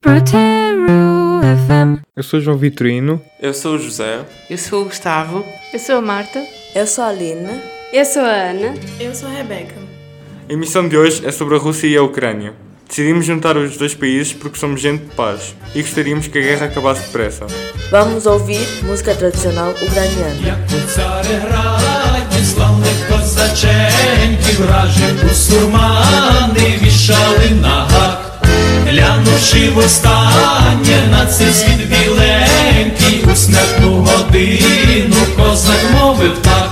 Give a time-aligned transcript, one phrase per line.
[0.00, 2.04] Proteru FM.
[2.16, 3.20] Eu sou João Vitorino.
[3.42, 4.20] Eu sou o José.
[4.48, 5.44] Eu sou o Gustavo.
[5.72, 6.40] Eu sou a Marta.
[6.72, 7.60] Eu sou a Lina.
[7.92, 8.74] Eu sou a Ana.
[9.00, 9.74] Eu sou a Rebeca.
[10.48, 12.54] A emissão de hoje é sobre a Rússia e a Ucrânia.
[12.88, 16.66] Decidimos juntar os dois países porque somos gente de paz e gostaríamos que a guerra
[16.66, 17.48] acabasse depressa.
[17.90, 20.58] Vamos ouvir música tradicional ucraniana.
[28.98, 36.70] Глянувши востаннє на цей світ біленький, у смертну годину козак мовив так.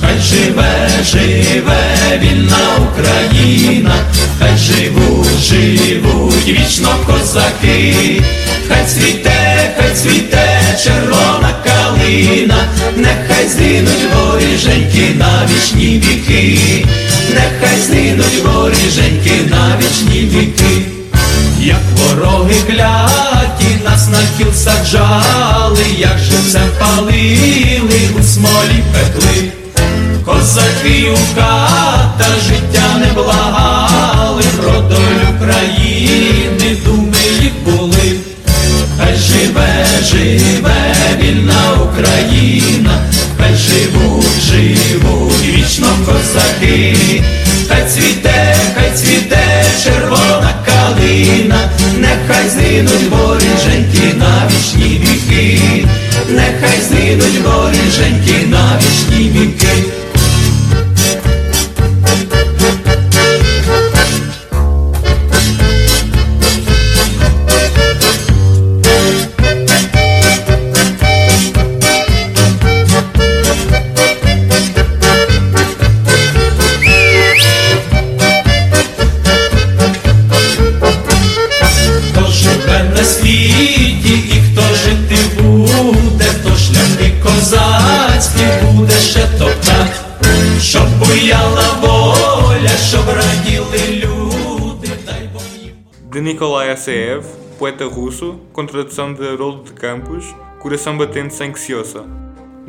[0.00, 3.94] Хай живе, живе вільна Україна,
[4.38, 8.22] хай живуть, живуть вічно козаки,
[8.68, 12.64] хай цвіте, хай цвіте червона калина,
[12.96, 16.58] нехай згинуть воріженьки на вічні віки,
[17.34, 20.59] нехай згинуть воріженьки на вічні віки.
[21.62, 29.52] Як вороги кляті нас на кіл саджали, як живцем палили, у смолі пекли,
[30.24, 38.16] козаки у ката життя не благали, про долю країни думи їх були,
[38.98, 43.02] хай живе, живе вільна Україна,
[43.38, 46.96] хай живуть, живуть вічно козаки,
[47.68, 49.29] хай цвіте, хай цвіте
[50.99, 55.87] калина, нехай згинуть воріженьки на вічні віки,
[56.29, 59.18] нехай згинуть воріженьки на вічні
[96.40, 97.22] Nikolai Asseev,
[97.58, 102.02] poeta russo, com tradução de Haroldo de Campos, Coração Batente Sem Que Se Ouça.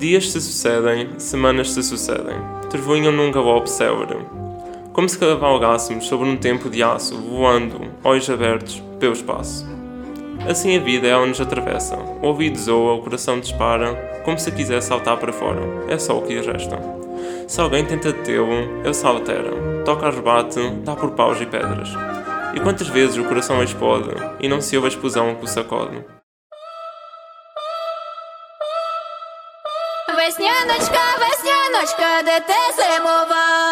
[0.00, 2.34] Dias se sucedem, semanas se sucedem.
[2.70, 4.18] Trevoinham num galope célebre.
[4.92, 9.64] Como se cavalgássemos sobre um tempo de aço, voando, olhos abertos, pelo espaço.
[10.48, 11.96] Assim a vida ela nos atravessa.
[12.20, 15.60] O ouvido zoa, o coração dispara, como se quiser saltar para fora.
[15.86, 16.80] É só o que lhe resta.
[17.46, 19.52] Se alguém tenta detê-lo, ele se altera.
[19.84, 22.11] Toca rebate, dá por paus e pedras.
[22.53, 24.09] E quantas vezes o coração explode
[24.39, 26.03] e não se ouve a explosão que o sacode?
[30.17, 33.70] Весняночка, весняночка, де ти зимувала,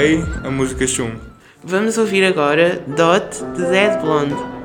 [0.00, 1.10] A música Chum.
[1.62, 4.59] Vamos ouvir agora Dot de Dead Blonde.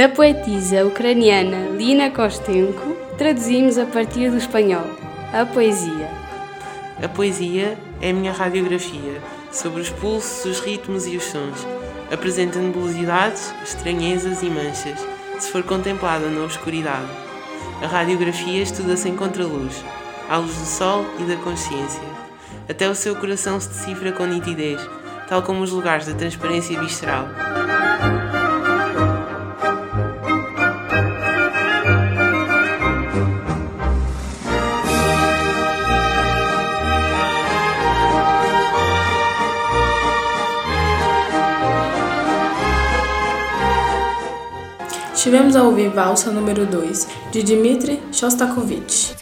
[0.00, 4.86] Da poetisa ucraniana Lina Kostenko, traduzimos a partir do espanhol
[5.30, 6.08] a poesia.
[7.02, 9.20] A poesia é a minha radiografia
[9.52, 11.66] sobre os pulsos, os ritmos e os sons.
[12.10, 15.06] Apresenta nebulosidades, estranhezas e manchas,
[15.38, 17.10] se for contemplada na obscuridade.
[17.82, 19.84] A radiografia estuda-se em contraluz,
[20.30, 22.00] à luz do sol e da consciência.
[22.70, 24.80] Até o seu coração se decifra com nitidez,
[25.28, 27.28] tal como os lugares da transparência visceral.
[45.20, 49.12] Estivemos a ouvir Valsa número 2, de Dmitri Shostakovich.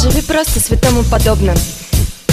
[0.00, 1.54] Живи просто святому подобно.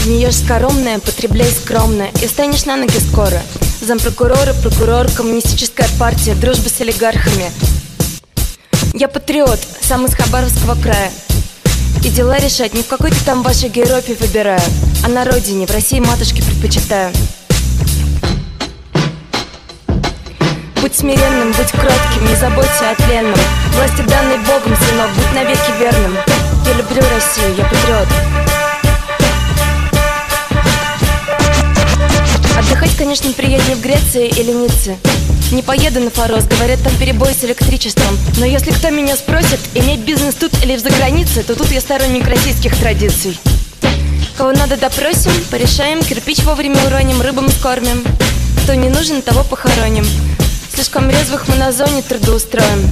[0.06, 3.42] Не ешь скоромное, потребляй скромно И станешь на ноги скоро.
[3.82, 7.52] Зампрокурора, прокурор, коммунистическая партия Дружба с олигархами.
[8.94, 11.12] Я патриот, сам из Хабаровского края
[12.04, 12.74] и дела решать.
[12.74, 14.62] Не в какой-то там вашей Европе выбираю.
[15.04, 17.12] А на родине, в России матушке предпочитаю.
[20.82, 23.40] Будь смиренным, будь кротким, не заботься о тленном.
[23.76, 26.18] Власти данной Богом, сынок, будь навеки верным.
[26.66, 28.08] Я люблю Россию, я патриот.
[32.58, 34.98] Отдыхать, конечно, приятнее в Греции или Ницце
[35.52, 38.18] Не поеду на Форос, говорят, там перебой с электричеством.
[38.38, 42.26] Но если кто меня спросит, иметь бизнес тут или за границей То тут я сторонник
[42.26, 43.38] российских традиций.
[44.38, 48.02] Кого надо допросим, порешаем, кирпич вовремя уроним, рыбам скормим.
[48.64, 50.06] Кто не нужен, того похороним.
[50.74, 52.90] Слишком резвых мы на зоне трудоустроим.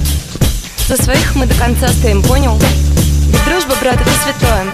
[0.86, 2.60] За своих мы до конца стоим, понял?
[3.28, 4.66] Ведь дружба, брат, это святое.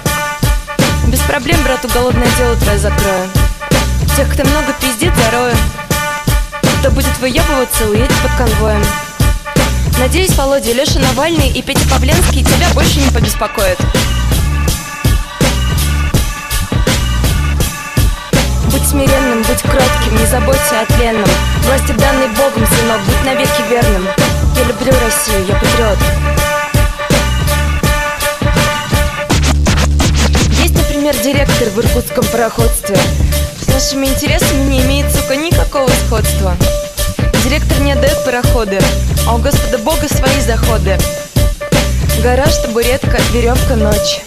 [1.06, 3.30] Без проблем, брат, уголовное дело твое закрою.
[4.16, 5.54] Тех, кто много пиздит, зарою
[6.86, 8.80] Кто будет выебываться, уедет под конвоем.
[9.98, 13.76] Надеюсь, Володя, Леша Навальный и Петя Павленский тебя больше не побеспокоят.
[18.70, 21.28] Будь смиренным, будь кротким, не заботься о тленном.
[21.64, 24.06] Власти данной Богом, сынок, будь навеки верным.
[24.54, 25.98] Я люблю Россию, я патриот.
[30.62, 32.96] Есть, например, директор в иркутском пароходстве
[33.76, 36.56] нашими интересами не имеет, сука, никакого сходства.
[37.44, 38.78] Директор не отдает пароходы,
[39.28, 40.96] а у Господа Бога свои заходы.
[42.22, 44.22] Гараж, табуретка, веревка, ночь.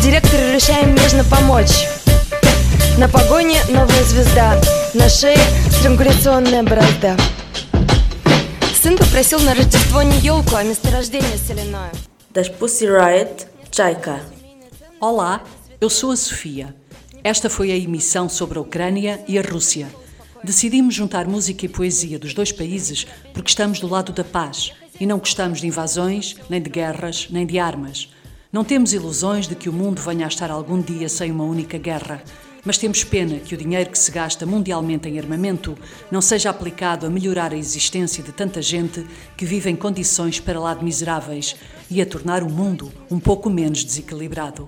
[0.00, 1.88] Директору решаем нежно помочь.
[2.98, 4.56] На погоне новая звезда
[4.94, 5.40] На шее
[5.80, 7.16] странгуляционная борозда.
[8.80, 11.90] Сын попросил на Рождество не елку, а месторождение соляное.
[12.32, 14.20] Das Pussy Riot, Chaika.
[15.00, 15.40] Olá,
[15.80, 16.72] eu sou a Sofia.
[17.24, 19.88] Esta foi a emissão sobre a Ucrânia e a Rússia.
[20.42, 25.06] Decidimos juntar música e poesia dos dois países porque estamos do lado da paz e
[25.06, 28.08] não gostamos de invasões, nem de guerras, nem de armas.
[28.52, 31.78] Não temos ilusões de que o mundo venha a estar algum dia sem uma única
[31.78, 32.24] guerra.
[32.64, 35.78] Mas temos pena que o dinheiro que se gasta mundialmente em armamento
[36.10, 40.58] não seja aplicado a melhorar a existência de tanta gente que vive em condições para
[40.58, 41.54] lá de miseráveis
[41.88, 44.66] e a tornar o mundo um pouco menos desequilibrado.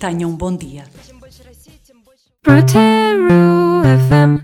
[0.00, 0.84] Tenham um bom dia.
[2.44, 4.40] Proteru FM.